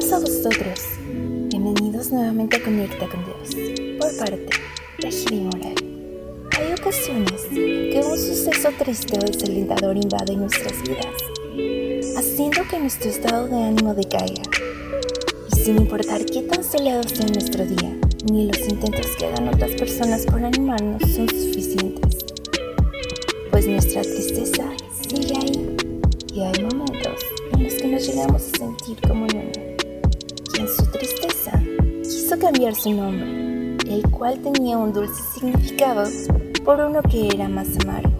[0.00, 0.80] pasa a vosotros?
[1.50, 4.48] Bienvenidos nuevamente a Conecta con Dios, por parte
[4.98, 5.74] de Giri Moral.
[6.58, 13.46] Hay ocasiones que un suceso triste o desalentador invade nuestras vidas, haciendo que nuestro estado
[13.46, 14.42] de ánimo decaiga.
[15.52, 17.94] Y sin importar qué tan soleado sea nuestro día,
[18.32, 22.24] ni los intentos que hagan otras personas por animarnos son suficientes,
[23.50, 24.64] pues nuestra tristeza
[25.06, 25.76] sigue ahí
[26.32, 27.20] y hay momentos
[27.52, 29.69] en los que nos llegamos a sentir como niño,
[30.60, 31.52] quien su tristeza
[32.02, 36.08] quiso cambiar su nombre, el cual tenía un dulce significado
[36.64, 38.10] por uno que era más amargo.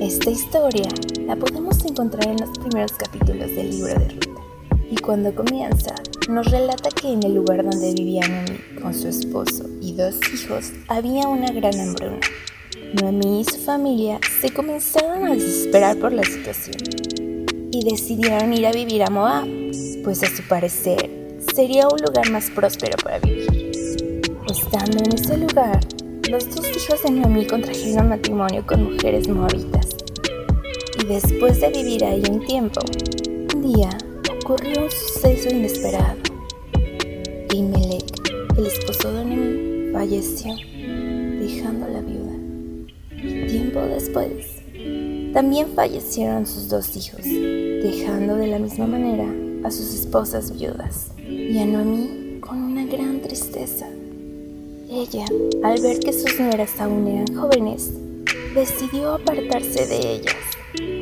[0.00, 0.88] Esta historia
[1.26, 4.40] la podemos encontrar en los primeros capítulos del libro de Ruta,
[4.90, 5.94] y cuando comienza
[6.28, 10.72] nos relata que en el lugar donde vivía Noemí con su esposo y dos hijos
[10.88, 12.20] había una gran hambruna.
[13.00, 17.45] Noemí y su familia se comenzaron a desesperar por la situación
[17.78, 19.46] y decidieron ir a vivir a Moab,
[20.02, 21.10] pues a su parecer
[21.54, 23.46] sería un lugar más próspero para vivir.
[24.50, 25.80] Estando en ese lugar,
[26.30, 29.88] los dos hijos de Noemí contrajeron matrimonio con mujeres moabitas.
[31.02, 32.80] Y después de vivir ahí un tiempo,
[33.54, 33.90] un día
[34.40, 36.16] ocurrió un suceso inesperado.
[37.50, 40.54] Elimelech, el esposo de Noemí, falleció,
[41.38, 42.36] dejándola viuda.
[43.12, 44.56] Y tiempo después,
[45.36, 47.20] también fallecieron sus dos hijos,
[47.82, 49.26] dejando de la misma manera
[49.64, 53.86] a sus esposas viudas y a Noemí con una gran tristeza.
[54.88, 55.26] Ella,
[55.64, 57.90] al ver que sus nueras aún eran jóvenes,
[58.54, 60.36] decidió apartarse de ellas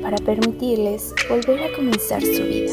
[0.00, 2.72] para permitirles volver a comenzar su vida.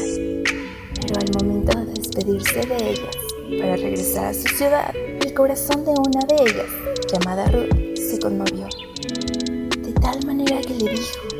[1.00, 3.16] Pero al momento de despedirse de ellas
[3.60, 6.70] para regresar a su ciudad, el corazón de una de ellas,
[7.12, 8.66] llamada Ruth, se conmovió.
[9.78, 11.33] De tal manera que le dijo,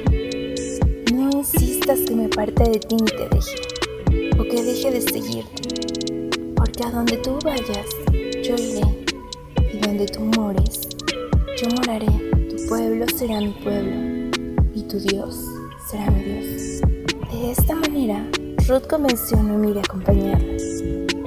[1.85, 3.59] insistas que me aparte de ti ni te deje,
[4.39, 7.87] o que deje de seguirte, porque a donde tú vayas,
[8.43, 8.81] yo iré,
[9.73, 10.89] y donde tú mores,
[11.61, 12.07] yo moraré,
[12.49, 14.31] tu pueblo será mi pueblo,
[14.75, 15.45] y tu Dios
[15.91, 16.81] será mi Dios.
[17.31, 18.27] De esta manera,
[18.67, 20.57] Ruth convenció a Noemí de acompañarla,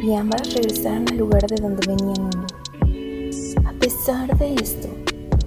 [0.01, 3.53] y ambas regresaron al lugar de donde venía Noemí.
[3.63, 4.88] A pesar de esto,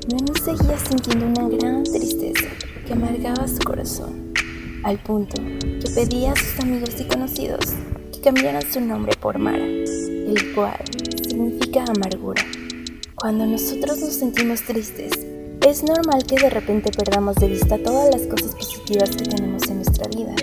[0.09, 2.47] Noemí seguía sintiendo una gran tristeza
[2.87, 4.29] que amargaba su corazón,
[4.82, 7.74] al punto que pedía a sus amigos y conocidos
[8.12, 10.78] que cambiaran su nombre por Mara, el cual
[11.28, 12.42] significa amargura.
[13.14, 15.12] Cuando nosotros nos sentimos tristes,
[15.66, 19.76] es normal que de repente perdamos de vista todas las cosas positivas que tenemos en
[19.76, 20.34] nuestra vida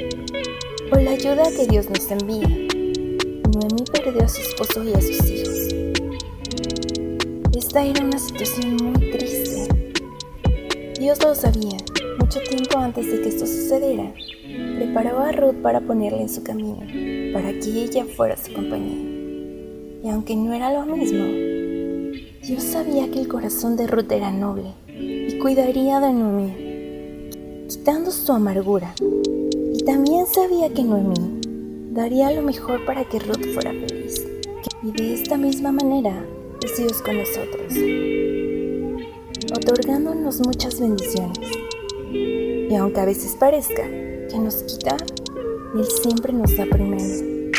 [0.91, 2.47] o la ayuda que Dios nos envía.
[2.47, 5.57] Noemí perdió a su esposo y a sus hijos.
[7.57, 9.67] Esta era una situación muy triste.
[10.99, 11.77] Dios lo sabía
[12.27, 14.11] mucho tiempo antes de que esto sucediera.
[14.75, 16.79] Preparó a Ruth para ponerla en su camino,
[17.31, 18.97] para que ella fuera su compañía.
[20.03, 21.23] Y aunque no era lo mismo,
[22.45, 27.29] Dios sabía que el corazón de Ruth era noble y cuidaría de Noemí,
[27.69, 28.93] quitando su amargura.
[29.73, 31.39] Y también sabía que Noemí
[31.93, 34.27] daría lo mejor para que Ruth fuera feliz.
[34.83, 36.25] Y de esta misma manera
[36.61, 37.73] es Dios con nosotros,
[39.55, 41.67] otorgándonos muchas bendiciones.
[42.69, 44.97] Y aunque a veces parezca que nos quita,
[45.73, 47.51] Él siempre nos da primero,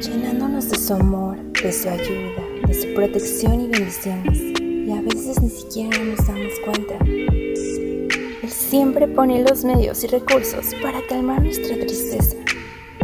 [0.00, 4.40] llenándonos de su amor, de su ayuda, de su protección y bendiciones.
[4.60, 6.98] Y a veces ni siquiera nos damos cuenta.
[7.06, 12.36] Él siempre pone los medios y recursos para calmar nuestra tristeza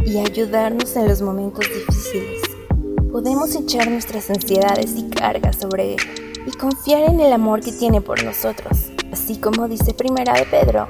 [0.04, 2.42] y ayudarnos en los momentos difíciles.
[3.12, 6.00] Podemos echar nuestras ansiedades y cargas sobre Él
[6.44, 10.88] y confiar en el amor que tiene por nosotros, así como dice Primera de Pedro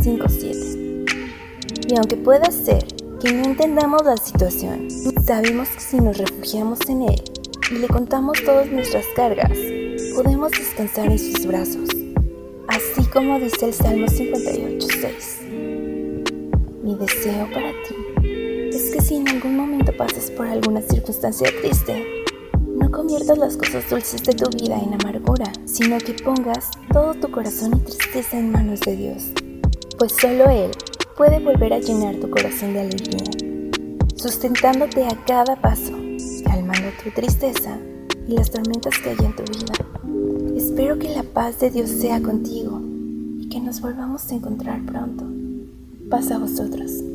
[0.00, 1.90] 5.7.
[1.90, 2.84] Y aunque pueda ser
[3.20, 4.88] que no entendamos la situación,
[5.24, 7.22] sabemos que si nos refugiamos en Él
[7.70, 9.58] y le contamos todas nuestras cargas,
[10.14, 11.90] podemos descansar en sus brazos,
[12.68, 15.40] así como dice el Salmo 58.6.
[16.82, 17.94] Mi deseo para ti
[18.72, 22.24] es que si en algún momento pasas por alguna circunstancia triste,
[22.68, 27.30] no conviertas las cosas dulces de tu vida en amargura, sino que pongas todo tu
[27.30, 29.32] corazón y tristeza en manos de Dios,
[30.00, 30.70] pues solo Él
[31.14, 33.22] puede volver a llenar tu corazón de alegría,
[34.16, 35.92] sustentándote a cada paso,
[36.42, 37.78] calmando tu tristeza
[38.26, 40.56] y las tormentas que hay en tu vida.
[40.56, 42.80] Espero que la paz de Dios sea contigo
[43.40, 45.26] y que nos volvamos a encontrar pronto.
[46.08, 47.09] Paz a vosotros.